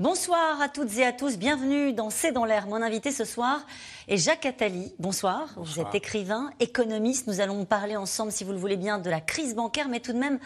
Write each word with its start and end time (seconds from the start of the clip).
Bonsoir 0.00 0.62
à 0.62 0.68
toutes 0.68 0.96
et 0.98 1.04
à 1.04 1.12
tous, 1.12 1.38
bienvenue 1.38 1.92
dans 1.92 2.08
C'est 2.08 2.30
dans 2.30 2.44
l'air. 2.44 2.68
Mon 2.68 2.82
invité 2.82 3.10
ce 3.10 3.24
soir 3.24 3.66
est 4.06 4.16
Jacques 4.16 4.46
Attali. 4.46 4.94
Bonsoir. 5.00 5.48
Bonsoir, 5.56 5.64
vous 5.64 5.80
êtes 5.80 5.92
écrivain, 5.96 6.52
économiste. 6.60 7.26
Nous 7.26 7.40
allons 7.40 7.64
parler 7.64 7.96
ensemble, 7.96 8.30
si 8.30 8.44
vous 8.44 8.52
le 8.52 8.58
voulez 8.58 8.76
bien, 8.76 9.00
de 9.00 9.10
la 9.10 9.20
crise 9.20 9.56
bancaire, 9.56 9.88
mais 9.88 9.98
tout 9.98 10.12
de 10.12 10.18
même 10.18 10.38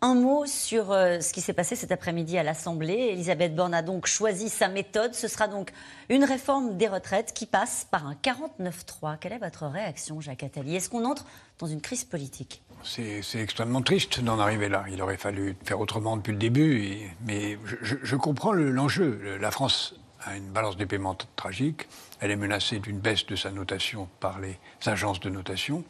un 0.00 0.14
mot 0.14 0.46
sur 0.46 0.90
euh, 0.90 1.20
ce 1.20 1.34
qui 1.34 1.42
s'est 1.42 1.52
passé 1.52 1.76
cet 1.76 1.92
après-midi 1.92 2.38
à 2.38 2.42
l'Assemblée. 2.42 3.10
Elisabeth 3.12 3.54
Borne 3.54 3.74
a 3.74 3.82
donc 3.82 4.06
choisi 4.06 4.48
sa 4.48 4.68
méthode. 4.68 5.12
Ce 5.12 5.28
sera 5.28 5.48
donc 5.48 5.70
une 6.08 6.24
réforme 6.24 6.78
des 6.78 6.88
retraites 6.88 7.34
qui 7.34 7.44
passe 7.44 7.86
par 7.90 8.06
un 8.06 8.14
49-3. 8.14 9.18
Quelle 9.20 9.34
est 9.34 9.38
votre 9.38 9.66
réaction, 9.66 10.22
Jacques 10.22 10.44
Attali? 10.44 10.76
Est-ce 10.76 10.88
qu'on 10.88 11.04
entre 11.04 11.26
dans 11.58 11.66
une 11.66 11.82
crise 11.82 12.04
politique? 12.04 12.62
C'est 12.84 13.40
extrêmement 13.40 13.82
triste 13.82 14.20
d'en 14.20 14.38
arriver 14.38 14.68
là. 14.68 14.84
Il 14.90 15.00
aurait 15.02 15.16
fallu 15.16 15.56
faire 15.64 15.80
autrement 15.80 16.16
depuis 16.16 16.32
le 16.32 16.38
début. 16.38 17.10
mais 17.26 17.58
je, 17.82 18.16
comprends 18.16 18.52
l'enjeu. 18.52 19.38
la 19.40 19.50
France 19.50 19.94
a 20.24 20.36
une 20.36 20.50
balance 20.50 20.76
des 20.76 20.86
paiements 20.86 21.16
tragique. 21.36 21.86
Elle 22.20 22.30
est 22.30 22.36
menacée 22.36 22.78
d'une 22.78 22.98
baisse 22.98 23.26
de 23.26 23.36
sa 23.36 23.50
notation 23.50 24.08
par 24.20 24.38
les 24.38 24.58
agences 24.86 25.20
de 25.20 25.30
notation. 25.30 25.84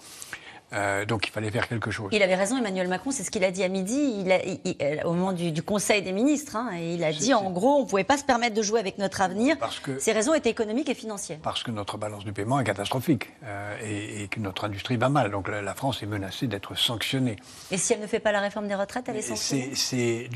Euh, 0.75 1.05
donc 1.05 1.27
il 1.27 1.31
fallait 1.31 1.51
faire 1.51 1.69
quelque 1.69 1.91
chose. 1.91 2.09
Il 2.13 2.23
avait 2.23 2.35
raison, 2.35 2.59
Emmanuel 2.59 2.89
Macron, 2.89 3.11
c'est 3.11 3.23
ce 3.23 3.31
qu'il 3.31 3.45
a 3.45 3.51
dit 3.51 3.63
à 3.63 3.69
midi, 3.69 4.15
il 4.21 4.33
a, 4.33 4.39
euh, 4.39 5.03
au 5.05 5.13
moment 5.13 5.33
du, 5.33 5.63
Conseil 5.63 6.03
des 6.03 6.13
ministres. 6.13 6.57
Hein, 6.57 6.71
et 6.79 6.95
il 6.95 7.05
a 7.05 7.13
dit 7.13 7.33
en 7.33 7.51
gros, 7.51 7.77
on 7.77 7.85
ne 7.85 7.89
pouvait 7.89 8.05
pas 8.05 8.19
se 8.19 8.25
permettre 8.25 8.55
de 8.55 8.63
jouer 8.63 8.81
avec 8.81 8.99
notre 8.99 9.21
avenir. 9.21 9.57
Parce 9.59 9.79
que, 9.79 9.99
Ces 9.99 10.13
raisons 10.13 10.35
étaient 10.35 10.51
économiques 10.51 10.89
et 10.89 10.95
financières. 10.95 11.39
Parce 11.43 11.63
que 11.63 11.71
notre 11.71 11.97
balance 11.97 12.25
du 12.25 12.33
paiement 12.33 12.61
est 12.61 12.65
catastrophique 12.65 13.31
euh, 13.45 14.23
et, 14.23 14.29
que 14.29 14.41
notre 14.41 14.65
industrie 14.65 14.97
va 14.97 15.09
mal. 15.09 15.31
Donc 15.31 15.49
la, 15.49 15.75
France 15.75 16.03
est 16.03 16.07
menacée 16.07 16.47
d'être 16.47 16.77
sanctionnée. 16.77 17.37
Et 17.71 17.79
si 17.79 17.93
elle 17.93 18.01
ne 18.01 18.07
fait 18.07 18.21
pas 18.21 18.33
la 18.33 18.41
réforme 18.41 18.69
des 18.69 18.75
retraites, 18.75 19.05
elle 19.09 19.17
est 19.17 19.23
sanctionnée 19.23 19.71
C'est 19.75 20.29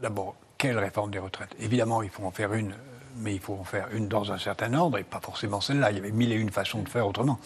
d'abord, 0.00 0.36
quelle 0.58 0.78
réforme 0.78 1.10
des 1.10 1.18
retraites? 1.18 1.50
Évidemment, 1.60 2.02
il 2.02 2.10
faut 2.10 2.24
en 2.24 2.30
faire 2.30 2.54
une 2.54 2.74
mais 3.16 3.34
il 3.34 3.40
faut 3.40 3.54
en 3.54 3.64
faire 3.64 3.88
une 3.92 4.08
dans 4.08 4.32
un 4.32 4.38
certain 4.38 4.72
ordre 4.74 4.98
et 4.98 5.04
pas 5.04 5.20
forcément 5.20 5.60
celle-là. 5.60 5.90
Il 5.90 5.96
y 5.96 6.00
avait 6.00 6.10
mille 6.10 6.32
et 6.32 6.36
une 6.36 6.50
façons 6.50 6.82
de 6.82 6.88
faire 6.88 7.06
autrement. 7.06 7.38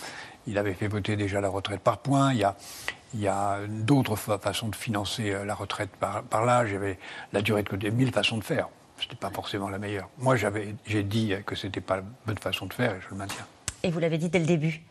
Il 0.46 0.58
avait 0.58 0.74
fait 0.74 0.88
voter 0.88 1.16
déjà 1.16 1.40
la 1.40 1.48
retraite 1.48 1.80
par 1.80 1.98
points. 1.98 2.32
Il 2.32 3.20
y 3.20 3.28
a, 3.28 3.58
d'autres 3.68 4.16
façons 4.16 4.68
de 4.68 4.76
financer 4.76 5.32
euh, 5.32 5.44
la 5.44 5.54
retraite 5.54 5.90
par, 5.98 6.22
par 6.22 6.44
l'âge. 6.44 6.70
Il 6.70 6.74
y 6.74 6.76
avait 6.76 6.98
la 7.32 7.42
durée 7.42 7.62
de 7.62 7.68
côté, 7.68 7.90
mille 7.90 8.12
façons 8.12 8.38
de 8.38 8.44
faire. 8.44 8.68
Ce 8.98 9.04
n'était 9.04 9.16
pas 9.16 9.30
forcément 9.30 9.68
la 9.68 9.78
meilleure. 9.78 10.08
Moi, 10.18 10.36
j'ai 10.86 11.02
dit 11.04 11.32
que 11.46 11.54
ce 11.54 11.66
n'était 11.66 11.80
pas 11.80 11.96
la 11.96 12.02
bonne 12.26 12.38
façon 12.38 12.66
de 12.66 12.72
faire 12.72 12.94
et 12.94 13.00
je 13.00 13.10
le 13.10 13.16
maintiens 13.16 13.46
et 13.82 13.90
vous 13.90 14.00
l'avez 14.00 14.18
dit 14.18 14.28
dès 14.28 14.38
le 14.38 14.46
début. 14.46 14.82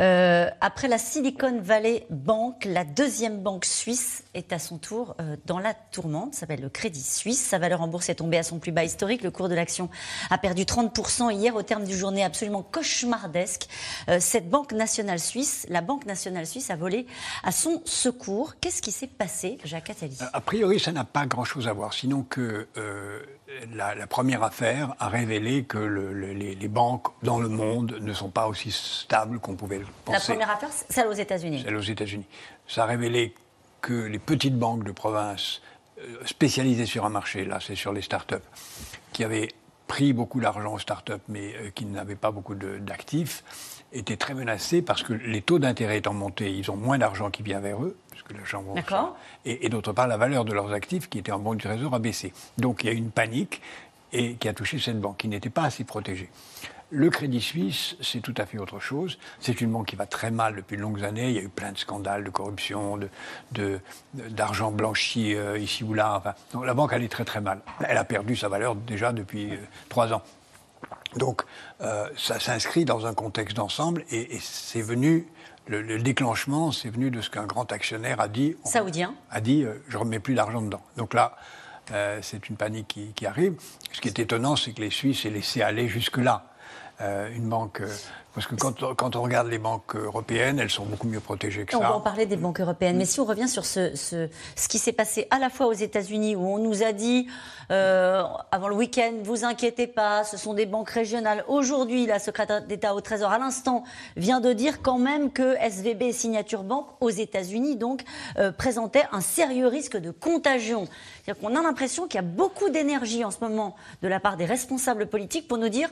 Euh, 0.00 0.50
après 0.60 0.88
la 0.88 0.98
Silicon 0.98 1.60
Valley 1.60 2.06
Bank, 2.10 2.64
la 2.66 2.84
deuxième 2.84 3.40
banque 3.40 3.64
suisse 3.64 4.24
est 4.34 4.52
à 4.52 4.58
son 4.58 4.78
tour 4.78 5.16
euh, 5.20 5.36
dans 5.46 5.58
la 5.58 5.74
tourmente, 5.74 6.34
ça 6.34 6.40
s'appelle 6.40 6.60
le 6.60 6.68
Crédit 6.68 7.02
Suisse. 7.02 7.42
Sa 7.42 7.58
valeur 7.58 7.80
en 7.80 7.88
bourse 7.88 8.08
est 8.08 8.16
tombée 8.16 8.36
à 8.36 8.42
son 8.42 8.58
plus 8.58 8.72
bas 8.72 8.84
historique. 8.84 9.22
Le 9.22 9.30
cours 9.30 9.48
de 9.48 9.54
l'action 9.54 9.88
a 10.30 10.38
perdu 10.38 10.62
30% 10.62 11.32
hier 11.32 11.54
au 11.54 11.62
terme 11.62 11.84
d'une 11.84 11.96
journée 11.96 12.24
absolument 12.24 12.62
cauchemardesque. 12.62 13.68
Euh, 14.08 14.18
cette 14.20 14.50
banque 14.50 14.72
nationale 14.72 15.18
suisse, 15.18 15.66
la 15.70 15.80
Banque 15.80 16.06
nationale 16.06 16.46
suisse 16.46 16.70
a 16.70 16.76
volé 16.76 17.06
à 17.42 17.52
son 17.52 17.80
secours. 17.84 18.54
Qu'est-ce 18.60 18.82
qui 18.82 18.92
s'est 18.92 19.06
passé, 19.06 19.58
Jacques 19.64 19.90
Attali? 19.90 20.18
A 20.32 20.40
priori, 20.40 20.78
ça 20.78 20.92
n'a 20.92 21.04
pas 21.04 21.26
grand-chose 21.26 21.68
à 21.68 21.72
voir, 21.72 21.94
sinon 21.94 22.22
que 22.22 22.68
la, 23.74 24.06
première 24.06 24.42
affaire 24.42 24.94
a 24.98 25.08
révélé 25.08 25.64
que 25.64 25.78
les, 25.78 26.68
banques 26.68 27.08
dans 27.22 27.38
le 27.38 27.48
monde 27.48 27.98
ne 28.00 28.12
sont 28.12 28.28
pas 28.28 28.48
aussi 28.48 28.70
stables 28.70 29.38
qu'on 29.38 29.54
pouvait 29.54 29.78
le 29.78 29.86
penser. 30.04 30.32
La 30.32 30.34
première 30.34 30.50
affaire, 30.50 30.70
celle 30.72 31.06
aux 31.06 31.12
États-Unis. 31.12 31.62
Celle 31.64 31.76
aux 31.76 31.80
États-Unis. 31.80 32.26
Ça 32.66 32.84
a 32.84 32.86
révélé 32.86 33.34
que 33.80 33.94
les 33.94 34.18
petites 34.18 34.58
banques 34.58 34.84
de 34.84 34.92
province 34.92 35.60
euh, 35.98 36.16
spécialisées 36.24 36.86
sur 36.86 37.04
un 37.04 37.08
marché, 37.08 37.44
là 37.44 37.58
c'est 37.60 37.76
sur 37.76 37.92
les 37.92 38.02
start-up, 38.02 38.42
qui 39.12 39.22
avaient 39.22 39.48
pris 39.86 40.12
beaucoup 40.12 40.40
d'argent 40.40 40.74
aux 40.74 40.78
start-up 40.78 41.22
mais 41.28 41.54
euh, 41.54 41.70
qui 41.70 41.84
n'avaient 41.86 42.16
pas 42.16 42.32
beaucoup 42.32 42.54
d'actifs, 42.54 43.44
étaient 43.92 44.16
très 44.16 44.34
menacées 44.34 44.82
parce 44.82 45.02
que 45.02 45.12
les 45.12 45.42
taux 45.42 45.58
d'intérêt 45.58 45.98
étant 45.98 46.12
montés, 46.12 46.52
ils 46.52 46.70
ont 46.70 46.76
moins 46.76 46.98
d'argent 46.98 47.30
qui 47.30 47.42
vient 47.42 47.60
vers 47.60 47.82
eux, 47.82 47.96
parce 48.10 48.22
que 48.22 48.34
l'argent 48.34 48.64
et, 49.44 49.66
et 49.66 49.68
d'autre 49.68 49.92
part, 49.92 50.08
la 50.08 50.16
valeur 50.16 50.44
de 50.44 50.52
leurs 50.52 50.72
actifs 50.72 51.08
qui 51.08 51.18
étaient 51.18 51.32
en 51.32 51.38
banque 51.38 51.58
du 51.58 51.64
trésor 51.64 51.94
a 51.94 51.98
baissé. 51.98 52.32
Donc 52.58 52.82
il 52.82 52.86
y 52.86 52.90
a 52.90 52.92
une 52.92 53.10
panique 53.10 53.62
et 54.12 54.34
qui 54.34 54.48
a 54.48 54.54
touché 54.54 54.78
cette 54.78 55.00
banque, 55.00 55.18
qui 55.18 55.28
n'était 55.28 55.50
pas 55.50 55.64
assez 55.64 55.84
protégée. 55.84 56.30
Le 56.90 57.10
Crédit 57.10 57.40
Suisse, 57.40 57.96
c'est 58.00 58.20
tout 58.20 58.34
à 58.36 58.46
fait 58.46 58.58
autre 58.58 58.78
chose. 58.78 59.18
C'est 59.40 59.60
une 59.60 59.72
banque 59.72 59.88
qui 59.88 59.96
va 59.96 60.06
très 60.06 60.30
mal 60.30 60.54
depuis 60.54 60.76
de 60.76 60.82
longues 60.82 61.02
années. 61.02 61.30
Il 61.30 61.34
y 61.34 61.38
a 61.38 61.42
eu 61.42 61.48
plein 61.48 61.72
de 61.72 61.78
scandales 61.78 62.22
de 62.22 62.30
corruption, 62.30 63.00
d'argent 64.14 64.70
de, 64.70 64.76
blanchi 64.76 65.34
euh, 65.34 65.58
ici 65.58 65.82
ou 65.82 65.94
là. 65.94 66.16
Enfin, 66.16 66.64
la 66.64 66.74
banque 66.74 66.92
allait 66.92 67.08
très 67.08 67.24
très 67.24 67.40
mal. 67.40 67.60
Elle 67.88 67.98
a 67.98 68.04
perdu 68.04 68.36
sa 68.36 68.48
valeur 68.48 68.76
déjà 68.76 69.12
depuis 69.12 69.54
euh, 69.54 69.58
trois 69.88 70.12
ans. 70.12 70.22
Donc 71.16 71.42
euh, 71.80 72.08
ça 72.16 72.38
s'inscrit 72.38 72.84
dans 72.84 73.06
un 73.06 73.14
contexte 73.14 73.56
d'ensemble 73.56 74.04
et, 74.10 74.38
c'est 74.40 74.82
venu, 74.82 75.26
le, 75.66 75.98
déclenchement, 75.98 76.72
c'est 76.72 76.90
venu 76.90 77.10
de 77.10 77.20
ce 77.20 77.30
qu'un 77.30 77.46
grand 77.46 77.70
actionnaire 77.72 78.20
a 78.20 78.28
dit. 78.28 78.56
Saoudien. 78.64 79.14
A 79.30 79.40
dit, 79.40 79.64
je 79.88 79.98
remets 79.98 80.20
plus 80.20 80.34
d'argent 80.34 80.62
dedans. 80.62 80.82
Donc 80.96 81.14
là, 81.14 81.36
c'est 82.20 82.48
une 82.48 82.56
panique 82.56 82.88
qui, 82.88 83.12
qui, 83.14 83.26
arrive. 83.26 83.54
Ce 83.92 84.00
qui 84.00 84.08
est 84.08 84.18
étonnant, 84.18 84.56
c'est 84.56 84.72
que 84.72 84.80
les 84.80 84.90
Suisses 84.90 85.24
aient 85.24 85.30
laissé 85.30 85.62
aller 85.62 85.88
jusque-là. 85.88 86.44
Euh, 87.00 87.28
une 87.34 87.48
banque. 87.48 87.82
Euh, 87.82 87.88
parce 88.36 88.46
que 88.46 88.54
quand, 88.54 88.94
quand, 88.94 89.16
on 89.16 89.22
regarde 89.22 89.48
les 89.48 89.58
banques 89.58 89.96
européennes, 89.96 90.58
elles 90.58 90.70
sont 90.70 90.84
beaucoup 90.84 91.06
mieux 91.06 91.20
protégées 91.20 91.64
que 91.64 91.72
ça. 91.72 91.78
On 91.78 91.80
va 91.80 91.94
en 91.94 92.00
parler 92.00 92.26
des 92.26 92.36
banques 92.36 92.60
européennes. 92.60 92.96
Mais 92.98 93.04
si 93.04 93.18
on 93.20 93.24
revient 93.24 93.48
sur 93.48 93.64
ce, 93.64 93.94
ce, 93.94 94.28
ce 94.54 94.68
qui 94.68 94.78
s'est 94.78 94.92
passé 94.92 95.26
à 95.30 95.38
la 95.38 95.48
fois 95.50 95.66
aux 95.66 95.72
États-Unis, 95.72 96.36
où 96.36 96.46
on 96.46 96.58
nous 96.58 96.82
a 96.82 96.92
dit 96.92 97.28
euh, 97.70 98.22
avant 98.50 98.68
le 98.68 98.74
week-end, 98.74 99.12
vous 99.22 99.44
inquiétez 99.44 99.86
pas, 99.86 100.22
ce 100.24 100.36
sont 100.36 100.54
des 100.54 100.66
banques 100.66 100.90
régionales. 100.90 101.44
Aujourd'hui, 101.48 102.06
la 102.06 102.18
secrétaire 102.18 102.62
d'État 102.66 102.94
au 102.94 103.00
Trésor, 103.00 103.32
à 103.32 103.38
l'instant, 103.38 103.84
vient 104.16 104.40
de 104.40 104.52
dire 104.52 104.82
quand 104.82 104.98
même 104.98 105.32
que 105.32 105.56
SVB 105.56 106.02
et 106.02 106.12
Signature 106.12 106.62
Bank 106.62 106.86
aux 107.00 107.10
États-Unis 107.10 107.76
donc 107.76 108.04
euh, 108.38 108.52
présentaient 108.52 109.06
un 109.12 109.22
sérieux 109.22 109.66
risque 109.66 109.96
de 109.96 110.10
contagion. 110.10 110.88
C'est-à-dire 111.24 111.42
qu'on 111.42 111.56
a 111.56 111.62
l'impression 111.62 112.06
qu'il 112.06 112.16
y 112.16 112.24
a 112.24 112.26
beaucoup 112.26 112.68
d'énergie 112.68 113.24
en 113.24 113.30
ce 113.30 113.40
moment 113.40 113.76
de 114.02 114.08
la 114.08 114.20
part 114.20 114.36
des 114.36 114.44
responsables 114.46 115.06
politiques 115.06 115.48
pour 115.48 115.58
nous 115.58 115.68
dire 115.68 115.88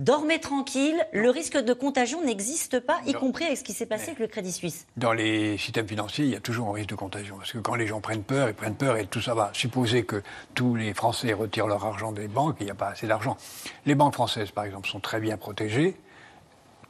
Dormez 0.00 0.40
tranquille, 0.40 1.06
le 1.12 1.30
risque 1.30 1.56
de 1.56 1.72
contagion 1.72 2.20
n'existe 2.24 2.80
pas, 2.80 2.98
y 3.06 3.12
compris 3.12 3.44
avec 3.44 3.56
ce 3.56 3.62
qui 3.62 3.72
s'est 3.72 3.86
passé 3.86 4.08
avec 4.08 4.18
le 4.18 4.26
Crédit 4.26 4.50
Suisse. 4.50 4.88
Dans 4.96 5.12
les 5.12 5.56
systèmes 5.56 5.86
financiers, 5.86 6.24
il 6.24 6.32
y 6.32 6.34
a 6.34 6.40
toujours 6.40 6.70
un 6.70 6.72
risque 6.72 6.88
de 6.88 6.96
contagion. 6.96 7.36
Parce 7.36 7.52
que 7.52 7.58
quand 7.58 7.76
les 7.76 7.86
gens 7.86 8.00
prennent 8.00 8.24
peur, 8.24 8.48
ils 8.48 8.56
prennent 8.56 8.74
peur 8.74 8.96
et 8.96 9.06
tout 9.06 9.20
ça 9.20 9.34
va. 9.34 9.50
Supposer 9.52 10.04
que 10.04 10.20
tous 10.56 10.74
les 10.74 10.94
Français 10.94 11.32
retirent 11.32 11.68
leur 11.68 11.84
argent 11.84 12.10
des 12.10 12.26
banques, 12.26 12.56
il 12.58 12.64
n'y 12.64 12.72
a 12.72 12.74
pas 12.74 12.88
assez 12.88 13.06
d'argent. 13.06 13.36
Les 13.86 13.94
banques 13.94 14.14
françaises, 14.14 14.50
par 14.50 14.64
exemple, 14.64 14.88
sont 14.88 14.98
très 14.98 15.20
bien 15.20 15.36
protégées, 15.36 15.94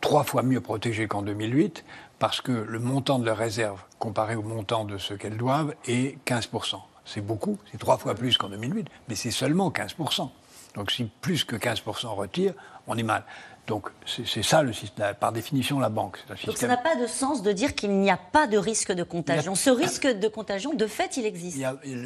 trois 0.01 0.25
fois 0.25 0.43
mieux 0.43 0.63
protégées 0.63 1.07
qu'en 1.07 1.21
2008, 1.21 1.85
parce 2.19 2.41
que 2.41 2.53
le 2.53 2.79
montant 2.79 3.19
de 3.19 3.27
leurs 3.27 3.37
réserves, 3.37 3.83
comparé 3.99 4.35
au 4.35 4.43
montant 4.43 4.87
de 4.87 4.97
ce 4.97 5.13
qu'elles 5.13 5.37
doivent, 5.37 5.75
est 5.87 6.17
15%. 6.25 6.77
C'est 7.05 7.21
beaucoup, 7.21 7.59
c'est 7.71 7.77
trois 7.77 7.99
fois 7.99 8.15
plus 8.15 8.39
qu'en 8.39 8.49
2008, 8.49 8.89
mais 9.11 9.15
c'est 9.15 9.31
seulement 9.31 9.69
15%. 9.69 10.31
Donc 10.75 10.91
si 10.91 11.05
plus 11.05 11.45
que 11.45 11.57
15% 11.57 12.07
retire, 12.09 12.55
on 12.87 12.97
est 12.97 13.03
mal. 13.03 13.25
Donc 13.67 13.89
c'est 14.07 14.43
ça 14.43 14.63
le 14.63 14.73
système, 14.73 15.15
par 15.15 15.33
définition 15.33 15.79
la 15.79 15.89
banque. 15.89 16.19
Donc 16.47 16.59
ça 16.59 16.67
n'a 16.67 16.77
pas 16.77 16.97
de 16.97 17.07
sens 17.07 17.43
de 17.43 17.53
dire 17.53 17.75
qu'il 17.75 17.93
n'y 17.93 18.11
a 18.11 18.19
pas 18.19 18.47
de 18.47 18.59
risque 18.59 18.93
de 18.93 19.03
contagion. 19.03 19.55
Ce 19.55 19.71
risque 19.71 20.07
de 20.07 20.29
contagion, 20.29 20.75
de 20.75 20.87
fait, 20.87 21.17
il 21.17 21.25
existe. 21.25 21.59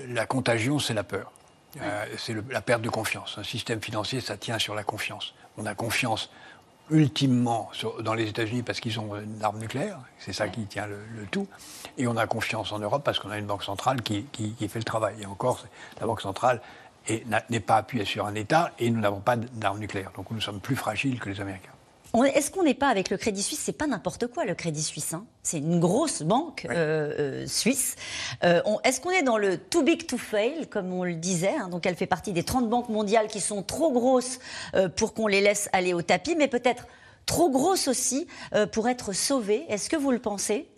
la 0.08 0.26
contagion, 0.26 0.78
c'est 0.78 0.94
la 0.94 1.04
peur. 1.04 1.32
Euh, 1.80 2.06
c'est 2.16 2.34
la 2.50 2.62
perte 2.62 2.82
de 2.82 2.88
confiance. 2.88 3.36
Un 3.38 3.44
système 3.44 3.80
financier, 3.80 4.20
ça 4.20 4.36
tient 4.36 4.59
sur 4.59 4.74
la 4.74 4.84
confiance. 4.84 5.34
On 5.56 5.66
a 5.66 5.74
confiance 5.74 6.30
ultimement 6.91 7.71
dans 8.00 8.14
les 8.14 8.28
États-Unis 8.28 8.62
parce 8.62 8.80
qu'ils 8.80 8.98
ont 8.98 9.16
une 9.16 9.42
arme 9.42 9.59
nucléaire, 9.59 9.98
c'est 10.18 10.32
ça 10.32 10.48
qui 10.48 10.64
tient 10.64 10.86
le, 10.86 11.26
tout, 11.30 11.47
et 11.98 12.06
on 12.06 12.16
a 12.16 12.26
confiance 12.26 12.72
en 12.72 12.78
Europe 12.78 13.03
parce 13.04 13.18
qu'on 13.18 13.30
a 13.30 13.38
une 13.38 13.47
banque 13.47 13.64
centrale 13.64 14.00
qui, 14.03 14.24
qui, 14.32 14.68
fait 14.68 14.78
le 14.78 14.84
travail. 14.84 15.16
Et 15.21 15.26
encore, 15.26 15.66
la 16.00 16.06
banque 16.06 16.22
centrale, 16.22 16.62
et 17.09 17.25
n'est 17.51 17.60
pas 17.60 17.77
appuyé 17.77 18.05
sur 18.05 18.27
un 18.27 18.34
État 18.34 18.72
et 18.78 18.91
nous 18.91 19.01
n'avons 19.01 19.21
pas 19.21 19.37
d'armes 19.37 19.81
nucléaires. 19.81 20.13
Donc 20.16 20.31
nous 20.31 20.41
sommes 20.41 20.60
plus 20.60 20.77
fragiles 20.77 21.19
que 21.19 21.28
les 21.28 21.41
Américains. 21.41 21.72
Est-ce 22.34 22.51
qu'on 22.51 22.63
n'est 22.63 22.75
pas 22.75 22.89
avec 22.89 23.10
le 23.10 23.16
Crédit 23.16 23.43
Suisse? 23.43 23.60
C'est 23.63 23.77
pas 23.77 23.87
n'importe 23.87 24.27
quoi 24.28 24.45
le 24.45 24.55
Crédit 24.55 24.83
Suisse. 24.83 25.13
Hein. 25.13 25.27
c'est 25.43 25.59
une 25.59 25.78
grosse 25.78 26.22
banque 26.22 26.66
euh, 26.71 27.43
euh, 27.43 27.47
suisse. 27.47 27.97
Euh, 28.45 28.63
est-ce 28.84 29.01
qu'on 29.01 29.10
est 29.10 29.22
dans 29.22 29.39
le 29.39 29.59
too 29.59 29.83
big 29.83 30.07
to 30.07 30.16
fail, 30.16 30.66
comme 30.69 30.93
on 30.93 31.05
le 31.05 31.15
disait 31.15 31.55
hein? 31.59 31.69
Donc 31.69 31.87
elle 31.87 31.97
fait 31.97 32.07
partie 32.07 32.33
des 32.33 32.43
30 32.43 32.69
banques 32.69 32.89
mondiales 32.89 33.28
qui 33.28 33.41
sont 33.41 33.63
trop 33.63 33.93
grosses 33.93 34.39
pour 34.97 35.15
qu'on 35.15 35.27
les 35.27 35.41
laisse 35.41 35.69
aller 35.72 35.93
au 35.93 36.03
tapis, 36.03 36.34
mais 36.37 36.49
peut-être 36.49 36.87
trop 37.27 37.51
grosses 37.51 37.89
aussi 37.89 38.27
pour 38.72 38.89
être 38.89 39.13
sauvées. 39.13 39.65
Est-ce 39.69 39.91
que 39.91 39.97
vous 39.97 40.10
le 40.10 40.19
pensez? 40.19 40.69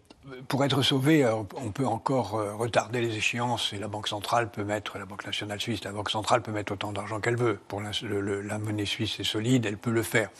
Pour 0.48 0.64
être 0.64 0.82
sauvé, 0.82 1.24
euh, 1.24 1.34
on 1.56 1.70
peut 1.70 1.86
encore 1.86 2.34
euh, 2.34 2.54
retarder 2.54 3.00
les 3.00 3.16
échéances 3.16 3.72
et 3.72 3.78
la 3.78 3.88
Banque 3.88 4.08
centrale 4.08 4.50
peut 4.50 4.64
mettre, 4.64 4.98
la 4.98 5.04
Banque 5.04 5.26
nationale 5.26 5.60
suisse, 5.60 5.84
la 5.84 5.92
Banque 5.92 6.10
centrale 6.10 6.42
peut 6.42 6.52
mettre 6.52 6.72
autant 6.72 6.92
d'argent 6.92 7.20
qu'elle 7.20 7.36
veut. 7.36 7.58
Pour 7.68 7.80
la, 7.80 7.90
la, 8.02 8.58
monnaie 8.58 8.84
suisse 8.84 9.20
est 9.20 9.24
solide, 9.24 9.66
elle 9.66 9.78
peut 9.78 9.90
le 9.90 10.02
faire. 10.02 10.30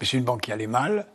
Mais 0.00 0.06
c'est 0.06 0.16
une 0.16 0.24
banque 0.24 0.42
qui 0.42 0.52
allait 0.52 0.66
mal. 0.66 1.06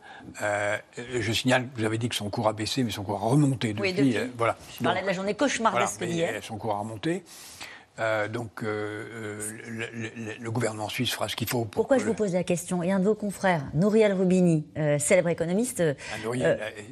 Euh, 0.42 0.76
je 0.96 1.32
signale, 1.32 1.68
vous 1.76 1.84
avez 1.84 1.98
dit 1.98 2.08
que 2.08 2.14
son 2.14 2.30
cours 2.30 2.48
a 2.48 2.52
baissé, 2.52 2.82
mais 2.84 2.90
son 2.90 3.02
cours 3.02 3.16
a 3.22 3.26
remonté 3.26 3.72
depuis. 3.72 3.92
Oui, 3.92 4.12
depuis. 4.12 4.32
voilà. 4.36 4.56
Je 4.78 4.84
parlais 4.84 5.02
de 5.02 5.06
la 5.06 5.12
journée 5.12 5.34
cauchemardesque 5.34 6.02
voilà, 6.02 6.42
Son 6.42 6.56
cours 6.56 6.74
a 6.74 6.78
remonté. 6.78 7.24
Euh, 7.98 8.28
donc 8.28 8.62
euh, 8.62 9.40
euh, 9.66 10.36
le, 10.38 10.50
gouvernement 10.50 10.88
suisse 10.88 11.12
fera 11.12 11.28
ce 11.28 11.36
qu'il 11.36 11.48
faut. 11.48 11.64
Pour 11.64 11.70
Pourquoi 11.70 11.98
je 11.98 12.04
vous 12.04 12.14
pose 12.14 12.34
la 12.34 12.44
question? 12.44 12.82
Et 12.82 12.92
un 12.92 12.98
de 12.98 13.04
vos 13.04 13.14
confrères, 13.14 13.64
Nouriel 13.74 14.12
Rubini, 14.12 14.66
célèbre 14.98 15.28
économiste. 15.28 15.82
Ah, 15.82 16.16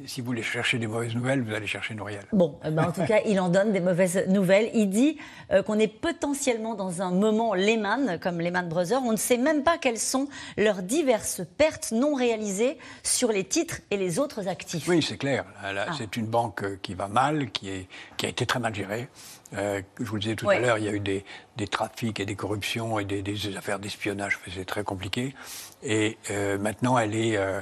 si 0.05 0.21
vous 0.21 0.27
voulez 0.27 0.41
chercher 0.41 0.79
des 0.79 0.87
mauvaises 0.87 1.15
nouvelles, 1.15 1.41
vous 1.41 1.53
allez 1.53 1.67
chercher 1.67 1.93
Nouriel. 1.93 2.23
Bon, 2.33 2.57
ben, 2.63 2.85
en 2.85 2.91
tout 2.91 3.05
cas, 3.05 3.19
il 3.25 3.39
en 3.39 3.49
donne 3.49 3.71
des 3.71 3.79
mauvaises 3.79 4.25
nouvelles. 4.27 4.69
Il 4.73 4.89
dit 4.89 5.17
qu'on 5.65 5.77
est 5.77 5.87
potentiellement 5.87 6.73
dans 6.75 7.01
un 7.01 7.11
moment 7.11 7.53
Lehman, 7.53 8.17
comme 8.19 8.39
Lehman 8.39 8.67
Brothers. 8.67 9.01
On 9.03 9.11
ne 9.11 9.17
sait 9.17 9.37
même 9.37 9.63
pas 9.63 9.77
quelles 9.77 9.99
sont 9.99 10.27
leurs 10.57 10.81
diverses 10.81 11.41
pertes 11.57 11.91
non 11.91 12.15
réalisées 12.15 12.77
sur 13.03 13.31
les 13.31 13.43
titres 13.43 13.81
et 13.91 13.97
les 13.97 14.19
autres 14.19 14.47
actifs. 14.47 14.87
Oui, 14.87 15.03
c'est 15.03 15.17
clair. 15.17 15.45
Ah. 15.63 15.85
C'est 15.97 16.17
une 16.17 16.27
banque 16.27 16.79
qui 16.81 16.93
va 16.93 17.07
mal, 17.07 17.51
qui, 17.51 17.69
est, 17.69 17.87
qui 18.17 18.25
a 18.25 18.29
été 18.29 18.45
très 18.45 18.59
mal 18.59 18.73
gérée. 18.73 19.07
Euh, 19.53 19.81
je 19.99 20.05
vous 20.05 20.15
le 20.15 20.21
disais 20.21 20.35
tout 20.35 20.49
à 20.49 20.59
l'heure, 20.59 20.77
il 20.77 20.85
y 20.85 20.89
a 20.89 20.91
eu 20.91 20.99
des, 20.99 21.23
trafics 21.67 22.19
et 22.19 22.25
des 22.25 22.35
corruptions 22.35 22.99
et 22.99 23.05
des, 23.05 23.57
affaires 23.57 23.79
d'espionnage, 23.79 24.39
c'est 24.53 24.65
très 24.65 24.83
compliqué. 24.83 25.35
Et 25.83 26.17
euh, 26.31 26.57
maintenant, 26.57 26.97
elle 26.97 27.15
est, 27.15 27.37
euh, 27.37 27.61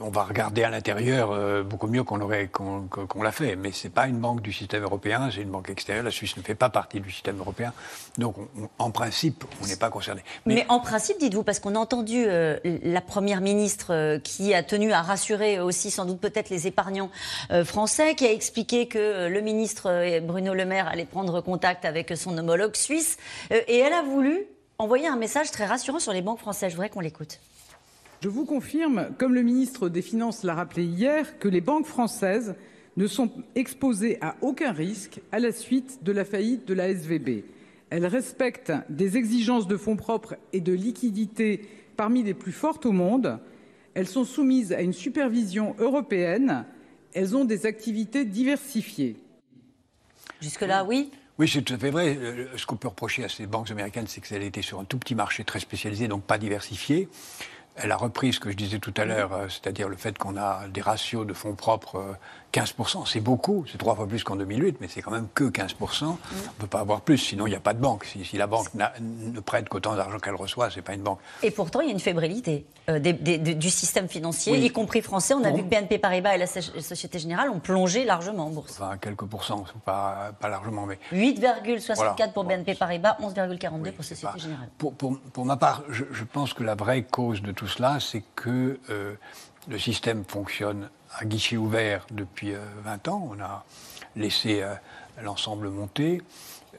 on 0.00 0.10
va 0.10 0.24
regarder 0.24 0.64
à 0.64 0.70
l'intérieur 0.70 1.30
euh, 1.30 1.62
beaucoup 1.62 1.86
mieux 1.86 2.02
qu'on 2.04 2.20
aurait 2.20 2.48
qu'on 2.48 3.22
l'a 3.22 3.32
fait. 3.32 3.56
Mais 3.56 3.72
c'est 3.72 3.90
pas 3.90 4.06
une 4.06 4.18
banque 4.18 4.42
du 4.42 4.52
système 4.52 4.82
européen, 4.82 5.30
c'est 5.32 5.42
une 5.42 5.50
banque 5.50 5.70
extérieure. 5.70 6.04
La 6.04 6.10
Suisse 6.10 6.36
ne 6.36 6.42
fait 6.42 6.54
pas 6.54 6.68
partie 6.68 7.00
du 7.00 7.10
système 7.10 7.38
européen, 7.38 7.72
donc 8.18 8.36
en 8.78 8.90
principe, 8.90 9.44
on 9.62 9.66
n'est 9.66 9.76
pas 9.76 9.90
concerné. 9.90 10.22
Mais, 10.46 10.66
en 10.68 10.80
principe, 10.80 11.18
dites-vous, 11.18 11.42
parce 11.42 11.60
qu'on 11.60 11.74
a 11.74 11.78
entendu 11.78 12.24
euh, 12.26 12.58
la 12.64 13.00
première 13.00 13.40
ministre 13.40 14.18
qui 14.18 14.54
a 14.54 14.62
tenu 14.62 14.92
à 14.92 15.02
rassurer 15.02 15.60
aussi 15.60 15.90
sans 15.90 16.04
doute 16.04 16.20
peut-être 16.20 16.50
les 16.50 16.66
épargnants 16.66 17.10
français, 17.64 18.14
qui 18.14 18.26
a 18.26 18.32
expliqué 18.32 18.88
que 18.88 19.28
le 19.28 19.40
ministre 19.40 20.20
Bruno 20.20 20.54
Le 20.54 20.64
Maire 20.64 20.88
allait 20.88 21.04
prendre 21.04 21.40
contact 21.40 21.84
avec 21.84 22.12
son 22.16 22.36
homologue 22.36 22.76
suisse, 22.76 23.16
et 23.50 23.78
elle 23.78 23.92
a 23.92 24.02
voulu 24.02 24.46
envoyer 24.78 25.06
un 25.06 25.16
message 25.16 25.50
très 25.50 25.66
rassurant 25.66 25.98
sur 25.98 26.12
les 26.12 26.22
banques 26.22 26.40
françaises. 26.40 26.70
Je 26.70 26.76
voudrais 26.76 26.90
qu'on 26.90 27.00
l'écoute. 27.00 27.38
Je 28.22 28.28
vous 28.28 28.44
confirme, 28.44 29.08
comme 29.16 29.34
le 29.34 29.40
ministre 29.40 29.88
des 29.88 30.02
Finances 30.02 30.44
l'a 30.44 30.54
rappelé 30.54 30.84
hier, 30.84 31.38
que 31.38 31.48
les 31.48 31.62
banques 31.62 31.86
françaises 31.86 32.54
ne 32.98 33.06
sont 33.06 33.30
exposées 33.54 34.18
à 34.20 34.36
aucun 34.42 34.72
risque 34.72 35.22
à 35.32 35.38
la 35.38 35.52
suite 35.52 36.04
de 36.04 36.12
la 36.12 36.26
faillite 36.26 36.68
de 36.68 36.74
la 36.74 36.90
SVB. 36.90 37.44
Elles 37.88 38.04
respectent 38.04 38.74
des 38.90 39.16
exigences 39.16 39.66
de 39.66 39.78
fonds 39.78 39.96
propres 39.96 40.36
et 40.52 40.60
de 40.60 40.74
liquidités 40.74 41.62
parmi 41.96 42.22
les 42.22 42.34
plus 42.34 42.52
fortes 42.52 42.84
au 42.84 42.92
monde. 42.92 43.38
Elles 43.94 44.06
sont 44.06 44.24
soumises 44.24 44.74
à 44.74 44.82
une 44.82 44.92
supervision 44.92 45.74
européenne. 45.78 46.66
Elles 47.14 47.34
ont 47.34 47.46
des 47.46 47.64
activités 47.64 48.26
diversifiées. 48.26 49.16
Jusque-là, 50.42 50.84
oui 50.84 51.10
oui, 51.38 51.48
c'est 51.48 51.62
tout 51.62 51.72
à 51.72 51.78
fait 51.78 51.88
vrai. 51.88 52.18
Ce 52.54 52.66
qu'on 52.66 52.76
peut 52.76 52.88
reprocher 52.88 53.24
à 53.24 53.30
ces 53.30 53.46
banques 53.46 53.70
américaines, 53.70 54.06
c'est 54.06 54.20
qu'elles 54.20 54.42
étaient 54.42 54.60
sur 54.60 54.78
un 54.78 54.84
tout 54.84 54.98
petit 54.98 55.14
marché 55.14 55.42
très 55.42 55.58
spécialisé, 55.58 56.06
donc 56.06 56.22
pas 56.22 56.36
diversifié. 56.36 57.08
Elle 57.76 57.92
a 57.92 57.96
repris 57.96 58.32
ce 58.32 58.40
que 58.40 58.50
je 58.50 58.56
disais 58.56 58.78
tout 58.78 58.94
à 58.96 59.04
l'heure, 59.04 59.32
euh, 59.32 59.48
c'est-à-dire 59.48 59.88
le 59.88 59.96
fait 59.96 60.18
qu'on 60.18 60.36
a 60.36 60.68
des 60.68 60.80
ratios 60.80 61.26
de 61.26 61.32
fonds 61.32 61.54
propres 61.54 61.96
euh, 61.96 62.12
15%, 62.52 63.06
c'est 63.06 63.20
beaucoup, 63.20 63.64
c'est 63.70 63.78
trois 63.78 63.94
fois 63.94 64.06
plus 64.06 64.24
qu'en 64.24 64.36
2008, 64.36 64.78
mais 64.80 64.88
c'est 64.88 65.02
quand 65.02 65.12
même 65.12 65.28
que 65.34 65.44
15%. 65.44 66.04
Mm. 66.04 66.06
On 66.06 66.10
ne 66.10 66.16
peut 66.58 66.66
pas 66.66 66.80
avoir 66.80 67.00
plus, 67.00 67.18
sinon 67.18 67.46
il 67.46 67.50
n'y 67.50 67.56
a 67.56 67.60
pas 67.60 67.74
de 67.74 67.80
banque. 67.80 68.04
Si, 68.04 68.36
la 68.36 68.46
banque 68.46 68.68
ne 68.74 69.40
prête 69.40 69.68
qu'autant 69.68 69.94
d'argent 69.94 70.18
qu'elle 70.18 70.34
reçoit, 70.34 70.70
ce 70.70 70.76
n'est 70.76 70.82
pas 70.82 70.94
une 70.94 71.02
banque. 71.02 71.20
Et 71.42 71.50
pourtant, 71.50 71.80
il 71.80 71.86
y 71.86 71.90
a 71.90 71.92
une 71.92 72.00
fébrilité 72.00 72.66
euh, 72.88 72.98
du 72.98 73.70
système 73.70 74.08
financier, 74.08 74.58
y 74.58 74.70
compris 74.70 75.00
français. 75.00 75.34
On 75.34 75.44
a 75.44 75.52
vu 75.52 75.62
que 75.62 75.68
BNP 75.68 75.98
Paribas 75.98 76.34
et 76.34 76.38
la 76.38 76.46
Société 76.46 77.18
Générale 77.18 77.50
ont 77.50 77.60
plongé 77.60 78.04
largement 78.04 78.46
en 78.46 78.50
bourse. 78.50 78.80
Enfin, 78.80 78.96
quelques 78.98 79.24
pourcents, 79.24 79.64
pas, 79.84 80.32
pas 80.38 80.48
largement. 80.48 80.86
mais 80.86 80.98
8,64 81.12 82.32
pour 82.32 82.44
BNP 82.44 82.74
Paribas, 82.74 83.16
11,42 83.20 83.92
pour 83.92 84.04
Société 84.04 84.38
Générale. 84.38 84.68
Pour, 84.78 84.94
pour, 84.94 85.18
pour, 85.20 85.44
ma 85.44 85.56
part, 85.56 85.82
je, 85.88 86.24
pense 86.24 86.54
que 86.54 86.62
la 86.62 86.74
vraie 86.74 87.02
cause 87.02 87.42
de 87.42 87.52
tout 87.52 87.59
cela, 87.66 87.98
c'est 88.00 88.22
que 88.34 88.78
euh, 88.90 89.14
le 89.68 89.78
système 89.78 90.24
fonctionne 90.24 90.88
à 91.16 91.24
guichet 91.24 91.56
ouvert 91.56 92.06
depuis 92.10 92.52
20 92.84 93.08
euh, 93.08 93.10
ans. 93.10 93.28
On 93.30 93.40
a 93.40 93.64
laissé 94.16 94.62
euh, 94.62 94.74
l'ensemble 95.22 95.68
monter. 95.68 96.22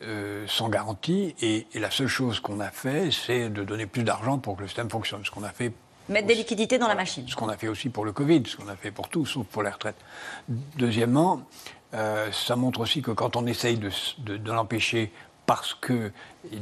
Euh, 0.03 0.45
sans 0.47 0.69
garantie. 0.69 1.35
Et, 1.43 1.67
la 1.75 1.91
seule 1.91 2.07
chose 2.07 2.39
qu'on 2.39 2.59
a 2.59 2.71
fait, 2.71 3.11
c'est 3.11 3.51
de 3.51 3.63
donner 3.63 3.85
plus 3.85 4.03
d'argent 4.03 4.39
pour 4.39 4.55
que 4.55 4.61
le 4.61 4.67
système 4.67 4.89
fonctionne. 4.89 5.23
Ce 5.23 5.29
qu'on 5.29 5.43
a 5.43 5.51
fait. 5.51 5.71
Mettre 6.09 6.25
des 6.25 6.33
liquidités 6.33 6.79
dans 6.79 6.87
la 6.87 6.95
machine. 6.95 7.27
Ce 7.27 7.35
qu'on 7.35 7.49
a 7.49 7.55
fait 7.55 7.67
aussi 7.67 7.89
pour 7.89 8.03
le 8.03 8.11
Covid, 8.11 8.41
ce 8.47 8.57
qu'on 8.57 8.67
a 8.67 8.75
fait 8.75 8.89
pour 8.89 9.09
tout, 9.09 9.27
sauf 9.27 9.45
pour 9.45 9.61
les 9.61 9.69
retraites. 9.69 10.01
Deuxièmement, 10.49 11.43
ça 11.91 12.55
montre 12.55 12.79
aussi 12.79 13.03
que 13.03 13.11
quand 13.11 13.35
on 13.35 13.45
essaye 13.45 13.77
de, 13.77 14.51
l'empêcher 14.51 15.11
parce 15.45 15.75
qu'il 15.75 16.11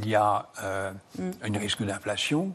y 0.05 0.15
a 0.15 0.49
mm. 1.17 1.31
un 1.41 1.59
risque 1.59 1.83
d'inflation, 1.83 2.53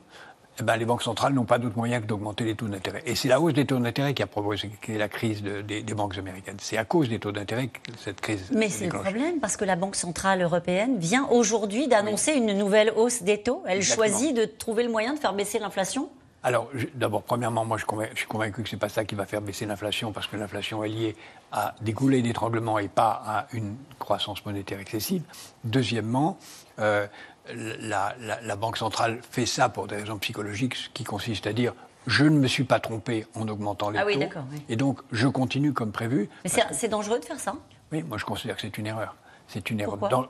eh 0.60 0.62
ben, 0.62 0.76
les 0.76 0.84
banques 0.84 1.02
centrales 1.02 1.32
n'ont 1.32 1.44
pas 1.44 1.58
d'autre 1.58 1.76
moyen 1.76 2.00
que 2.00 2.06
d'augmenter 2.06 2.44
les 2.44 2.54
taux 2.54 2.68
d'intérêt. 2.68 3.02
Et 3.06 3.14
c'est 3.14 3.28
la 3.28 3.40
hausse 3.40 3.54
des 3.54 3.66
taux 3.66 3.78
d'intérêt 3.78 4.14
qui 4.14 4.22
a 4.22 4.26
provoqué 4.26 4.70
la 4.88 5.08
crise 5.08 5.42
des, 5.42 5.82
banques 5.94 6.16
américaines. 6.16 6.56
C'est 6.60 6.76
à 6.76 6.84
cause 6.84 7.08
des 7.08 7.18
taux 7.18 7.32
d'intérêt 7.32 7.68
que 7.68 7.80
cette 7.98 8.20
crise. 8.20 8.50
Mais 8.52 8.68
c'est 8.68 8.86
le 8.86 8.98
problème, 8.98 9.40
parce 9.40 9.56
que 9.56 9.64
la 9.64 9.76
Banque 9.76 9.96
centrale 9.96 10.42
européenne 10.42 10.98
vient 10.98 11.26
aujourd'hui 11.30 11.88
d'annoncer 11.88 12.32
une 12.32 12.56
nouvelle 12.56 12.92
hausse 12.96 13.22
des 13.22 13.38
taux. 13.38 13.62
Elle 13.66 13.82
choisit 13.82 14.36
de 14.36 14.44
trouver 14.44 14.84
le 14.84 14.90
moyen 14.90 15.14
de 15.14 15.18
faire 15.18 15.34
baisser 15.34 15.58
l'inflation 15.58 16.08
alors, 16.44 16.69
d'abord, 16.94 17.23
premièrement, 17.23 17.64
moi, 17.64 17.79
je, 17.79 17.85
suis 18.17 18.26
convaincu 18.26 18.62
que 18.62 18.69
ce 18.69 18.76
n'est 18.76 18.79
pas 18.79 18.91
ça 18.91 19.06
qui 19.06 19.14
va 19.14 19.25
faire 19.25 19.41
baisser 19.41 19.64
l'inflation, 19.64 20.12
parce 20.12 20.26
que 20.26 20.37
l'inflation 20.37 20.85
est 20.85 20.91
liée 20.91 21.17
à 21.50 21.75
des 21.81 21.94
goulets 21.94 22.20
d'étranglement 22.20 22.79
et 22.79 22.88
pas 22.88 23.23
à 23.26 23.46
une 23.52 23.76
croissance 23.99 24.44
monétaire 24.44 24.79
excessive. 24.79 25.23
Deuxièmement, 25.64 26.38
euh, 26.81 27.06
la, 27.49 28.56
Banque 28.56 28.76
centrale 28.76 29.20
fait 29.31 29.46
ça 29.46 29.70
pour 29.70 29.87
des 29.87 29.96
raisons 29.96 30.19
psychologiques, 30.19 30.75
ce 30.75 30.88
qui 30.91 31.02
consiste 31.02 31.46
à 31.46 31.55
dire 31.55 31.73
je 32.06 32.25
ne 32.25 32.38
me 32.38 32.46
suis 32.46 32.64
pas 32.64 32.79
trompé 32.79 33.26
en 33.35 33.49
augmentant 33.49 33.88
les 33.88 33.99
ah 33.99 34.05
taux. 34.05 34.41
Et 34.69 34.76
donc, 34.76 35.00
je 35.11 35.26
continue 35.26 35.73
comme 35.73 35.91
prévu. 35.91 36.29
Mais 36.44 36.50
c'est 36.73 36.88
dangereux 36.88 37.19
de 37.19 37.25
faire 37.25 37.41
ça 37.41 37.55
Oui, 37.91 38.02
moi, 38.02 38.19
je 38.19 38.26
considère 38.26 38.56
que 38.56 38.61
c'est 38.61 38.76
une 38.76 38.87
erreur. 38.87 39.17
C'est 39.49 39.70
une 39.70 39.81
erreur. 39.81 40.29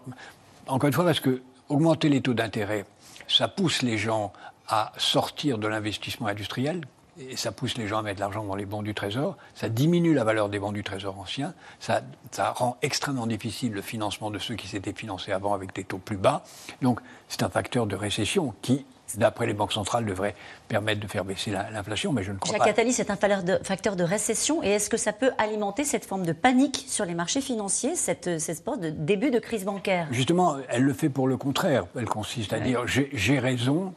encore 0.69 0.87
une 0.87 0.93
fois, 0.93 1.05
parce 1.05 1.19
que 1.19 1.43
augmenter 1.69 2.09
les 2.09 2.21
taux 2.21 2.35
d'intérêt, 2.35 2.85
ça 3.27 3.49
pousse 3.49 3.83
les 3.83 3.99
gens 3.99 4.33
à 4.69 4.93
sortir 4.97 5.59
de 5.59 5.69
l'investissement 5.69 6.27
industriel, 6.27 6.83
et 7.19 7.37
ça 7.37 7.53
pousse 7.53 7.77
les 7.77 7.87
gens 7.87 7.99
à 7.99 8.03
mettre 8.03 8.21
l'argent 8.21 8.45
dans 8.45 8.57
les 8.57 8.67
bons 8.67 8.83
du 8.83 8.93
Trésor, 8.93 9.37
ça 9.55 9.69
diminue 9.69 10.15
la 10.15 10.25
valeur 10.25 10.49
des 10.49 10.59
bons 10.59 10.73
du 10.73 10.83
Trésor 10.83 11.19
anciens, 11.19 11.55
ça, 11.79 12.03
ça 12.33 12.51
rend 12.51 12.77
extrêmement 12.83 13.27
difficile 13.27 13.73
le 13.73 13.83
financement 13.83 14.31
de 14.31 14.39
ceux 14.39 14.57
qui 14.57 14.67
s'étaient 14.67 14.93
financés 14.93 15.33
avant 15.33 15.55
avec 15.55 15.75
des 15.75 15.85
taux 15.85 15.99
plus 15.99 16.17
bas. 16.17 16.43
Donc 16.83 17.01
c'est 17.29 17.43
un 17.45 17.49
facteur 17.49 17.87
de 17.87 17.95
récession 17.95 18.53
qui, 18.63 18.85
d'après 19.17 19.47
les 19.47 19.53
banques 19.53 19.73
centrales, 19.73 20.05
devrait 20.05 20.35
permettre 20.67 21.01
de 21.01 21.07
faire 21.07 21.25
baisser 21.25 21.53
l'inflation, 21.53 22.13
mais 22.13 22.25
je 22.25 22.33
ne 22.33 22.39
crois 22.39 22.55
Jacques 22.55 22.65
pas. 22.65 22.71
Attali, 22.71 22.93
c'est 22.93 23.11
un 23.11 23.17
facteur 23.63 23.95
de 23.95 24.03
récession, 24.03 24.65
et 24.65 24.71
est-ce 24.71 24.91
que 24.91 24.97
ça 24.97 25.13
peut 25.13 25.31
alimenter 25.39 25.85
cette 25.85 26.07
forme 26.07 26.27
de 26.27 26.33
panique 26.33 26.85
sur 26.89 27.05
les 27.05 27.15
marchés 27.15 27.43
financiers, 27.43 27.95
cette, 27.95 28.41
cette 28.41 28.67
de 28.81 28.91
début 28.91 29.31
de 29.31 29.39
crise 29.39 29.65
bancaire? 29.65 30.09
Justement, 30.11 30.57
elle 30.69 30.83
le 30.83 30.93
fait 30.93 31.11
pour 31.11 31.29
le 31.29 31.37
contraire. 31.37 31.85
Elle 31.97 32.07
consiste 32.07 32.53
à 32.53 32.59
dire 32.59 32.87
j'ai 32.87 33.39
raison, 33.39 33.95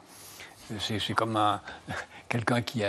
c'est 0.80 1.14
comme 1.14 1.40
quelqu'un 2.30 2.62
qui, 2.62 2.84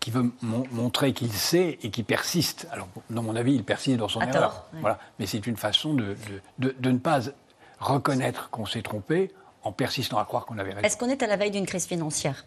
qui 0.00 0.10
veut 0.10 0.32
montrer 0.42 1.12
qu'il 1.12 1.32
sait 1.32 1.78
et 1.82 1.90
qui 1.90 2.02
persiste. 2.02 2.66
Alors, 2.72 2.88
dans 3.10 3.22
mon 3.22 3.36
avis, 3.36 3.54
il 3.54 3.64
persiste 3.64 3.98
dans 3.98 4.08
son 4.08 4.20
erreur. 4.20 4.66
Voilà. 4.80 4.98
Mais 5.18 5.26
c'est 5.26 5.46
une 5.46 5.56
façon 5.56 5.94
de, 5.94 6.16
de, 6.58 6.74
de, 6.78 6.90
ne 6.90 6.98
pas 6.98 7.20
reconnaître 7.78 8.50
qu'on 8.50 8.66
s'est 8.66 8.82
trompé 8.82 9.32
en 9.62 9.72
persistant 9.72 10.18
à 10.18 10.24
croire 10.24 10.46
qu'on 10.46 10.58
avait 10.58 10.70
raison. 10.72 10.86
Est-ce 10.86 10.96
qu'on 10.96 11.08
est 11.08 11.22
à 11.22 11.26
la 11.26 11.36
veille 11.36 11.50
d'une 11.50 11.66
crise 11.66 11.86
financière? 11.86 12.44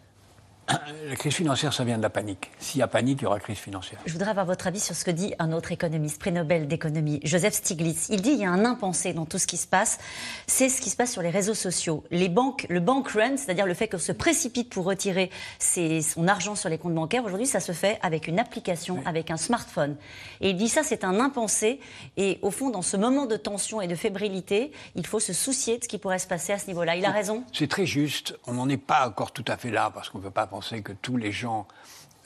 La 1.08 1.16
crise 1.16 1.34
financière, 1.34 1.72
ça 1.72 1.84
vient 1.84 1.98
de 1.98 2.02
la 2.02 2.10
panique. 2.10 2.50
S'il 2.58 2.80
y 2.80 2.82
a 2.82 2.88
panique, 2.88 3.20
il 3.20 3.24
y 3.24 3.26
aura 3.26 3.38
crise 3.38 3.58
financière. 3.58 4.00
Je 4.06 4.12
voudrais 4.12 4.30
avoir 4.30 4.46
votre 4.46 4.66
avis 4.66 4.80
sur 4.80 4.94
ce 4.94 5.04
que 5.04 5.10
dit 5.10 5.34
un 5.38 5.52
autre 5.52 5.72
économiste, 5.72 6.18
prix 6.18 6.32
Nobel 6.32 6.66
d'économie, 6.66 7.20
Joseph 7.24 7.54
Stiglitz. 7.54 8.08
Il 8.08 8.22
dit 8.22 8.30
qu'il 8.30 8.40
y 8.40 8.44
a 8.44 8.50
un 8.50 8.64
impensé 8.64 9.12
dans 9.12 9.26
tout 9.26 9.38
ce 9.38 9.46
qui 9.46 9.56
se 9.56 9.66
passe. 9.66 9.98
C'est 10.46 10.68
ce 10.68 10.80
qui 10.80 10.90
se 10.90 10.96
passe 10.96 11.12
sur 11.12 11.22
les 11.22 11.30
réseaux 11.30 11.54
sociaux. 11.54 12.04
Les 12.10 12.28
banques, 12.28 12.66
le 12.70 12.80
bank 12.80 13.08
run, 13.10 13.36
c'est-à-dire 13.36 13.66
le 13.66 13.74
fait 13.74 13.88
qu'on 13.88 13.98
se 13.98 14.12
précipite 14.12 14.70
pour 14.70 14.84
retirer 14.86 15.30
son 15.58 16.28
argent 16.28 16.54
sur 16.54 16.68
les 16.68 16.78
comptes 16.78 16.94
bancaires, 16.94 17.24
aujourd'hui, 17.24 17.46
ça 17.46 17.60
se 17.60 17.72
fait 17.72 17.98
avec 18.02 18.26
une 18.26 18.38
application, 18.38 19.02
avec 19.04 19.30
un 19.30 19.36
smartphone. 19.36 19.96
Et 20.40 20.50
il 20.50 20.56
dit 20.56 20.68
ça, 20.68 20.82
c'est 20.82 21.04
un 21.04 21.20
impensé. 21.20 21.80
Et 22.16 22.38
au 22.42 22.50
fond, 22.50 22.70
dans 22.70 22.82
ce 22.82 22.96
moment 22.96 23.26
de 23.26 23.36
tension 23.36 23.80
et 23.80 23.86
de 23.86 23.94
fébrilité, 23.94 24.72
il 24.94 25.06
faut 25.06 25.20
se 25.20 25.32
soucier 25.32 25.78
de 25.78 25.84
ce 25.84 25.88
qui 25.88 25.98
pourrait 25.98 26.18
se 26.18 26.26
passer 26.26 26.52
à 26.52 26.58
ce 26.58 26.66
niveau-là. 26.68 26.96
Il 26.96 27.04
a 27.04 27.10
raison? 27.10 27.44
C'est 27.52 27.68
très 27.68 27.86
juste. 27.86 28.38
On 28.46 28.54
n'en 28.54 28.68
est 28.68 28.76
pas 28.78 29.06
encore 29.06 29.32
tout 29.32 29.44
à 29.48 29.56
fait 29.56 29.70
là 29.70 29.90
parce 29.92 30.08
qu'on 30.08 30.18
ne 30.18 30.22
peut 30.22 30.30
pas 30.30 30.46
penser 30.54 30.82
que 30.82 30.92
tous 30.92 31.16
les 31.16 31.32
gens 31.32 31.66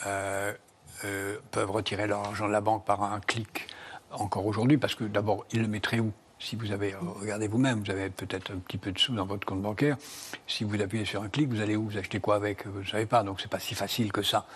euh, 0.06 0.52
euh, 1.04 1.38
peuvent 1.50 1.70
retirer 1.70 2.06
leur 2.06 2.20
argent 2.26 2.46
de 2.46 2.52
la 2.52 2.60
banque 2.60 2.84
par 2.84 3.02
un 3.02 3.20
clic 3.20 3.68
encore 4.10 4.44
aujourd'hui, 4.44 4.76
parce 4.76 4.94
que 4.94 5.04
d'abord, 5.04 5.46
il 5.50 5.62
le 5.62 5.68
mettrait 5.68 5.98
où? 5.98 6.12
Si 6.38 6.56
vous 6.56 6.70
avez, 6.70 6.94
regardez 7.20 7.48
vous-même, 7.48 7.82
vous 7.82 7.90
avez 7.90 8.10
peut-être 8.10 8.52
un 8.52 8.58
petit 8.58 8.78
peu 8.78 8.92
de 8.92 8.98
sous 8.98 9.14
dans 9.14 9.26
votre 9.26 9.46
compte 9.46 9.62
bancaire. 9.62 9.96
Si 10.46 10.64
vous 10.64 10.80
appuyez 10.80 11.04
sur 11.04 11.22
un 11.22 11.28
clic, 11.28 11.48
vous 11.48 11.60
allez 11.60 11.76
où? 11.76 11.88
Vous 11.88 11.98
achetez 11.98 12.20
quoi 12.20 12.36
avec? 12.36 12.66
Vous 12.66 12.80
ne 12.80 12.84
savez 12.84 13.06
pas, 13.06 13.22
donc 13.22 13.40
c'est 13.40 13.50
pas 13.50 13.58
si 13.58 13.74
facile 13.74 14.12
que 14.12 14.22
ça. 14.22 14.46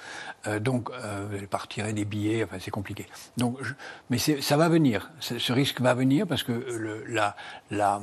Euh, 0.47 0.61
donc, 0.61 0.91
euh, 0.91 1.27
vous 1.29 1.37
allez 1.37 1.47
pas 1.47 1.59
retirer 1.59 1.93
des 1.93 2.05
billets, 2.05 2.45
enfin 2.45 2.59
c'est 2.61 2.71
compliqué. 2.71 3.07
Donc, 3.37 3.59
mais 4.11 4.19
ça 4.19 4.57
va 4.57 4.69
venir. 4.69 5.11
Ce 5.21 5.53
risque 5.53 5.81
va 5.81 5.95
venir 5.95 6.27
parce 6.27 6.43
que 6.43 7.05
la, 7.09 7.37
la, 7.71 8.01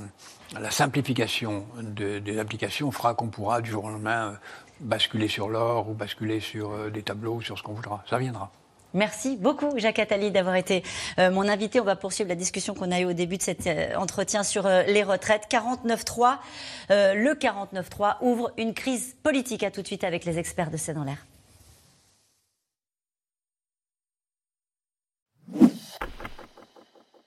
simplification 0.69 1.65
de, 1.81 2.19
des 2.19 2.39
applications 2.39 2.91
fera 2.91 3.13
qu'on 3.13 3.27
pourra 3.27 3.62
du 3.62 3.71
jour 3.71 3.86
au 3.86 3.89
lendemain 3.89 4.31
euh, 4.31 4.36
basculer 4.79 5.27
sur 5.27 5.50
l'or 5.50 5.89
ou 5.89 5.93
basculer 5.93 6.39
sur 6.39 6.71
euh, 6.71 6.89
des 6.89 7.03
tableaux, 7.03 7.41
sur 7.41 7.57
ce 7.57 7.63
qu'on 7.63 7.74
voudra. 7.74 8.03
Ça 8.09 8.17
viendra. 8.17 8.51
Merci 8.93 9.38
beaucoup, 9.38 9.77
Jacques 9.77 10.00
Attali, 10.00 10.31
d'avoir 10.31 10.55
été 10.55 10.84
euh, 11.19 11.29
mon 11.29 11.48
invité. 11.48 11.79
On 11.79 11.84
va 11.84 11.96
poursuivre 11.96 12.27
la 12.27 12.36
discussion 12.36 12.74
qu'on 12.74 12.91
a 12.91 13.00
eue 13.00 13.05
au 13.05 13.13
début 13.13 13.38
de 13.38 13.43
cet 13.43 13.67
euh, 13.67 13.93
entretien 13.96 14.43
sur 14.43 14.65
euh, 14.65 14.84
les 14.84 15.03
retraites. 15.03 15.43
49.3, 15.50 16.38
le 16.89 17.34
49.3 17.34 18.15
ouvre 18.22 18.51
une 18.58 18.74
crise 18.74 19.15
politique. 19.22 19.63
À 19.63 19.69
tout 19.69 19.81
de 19.81 19.88
suite 19.88 20.03
avec 20.03 20.25
les 20.25 20.39
experts 20.39 20.72
de 20.72 20.77
C'est 20.77 20.93
dans 20.93 21.03
l'air. 21.03 21.28